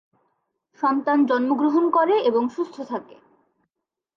[0.79, 3.15] সন্তান জন্মগ্রহণ করে এবং সুস্থ থাকে।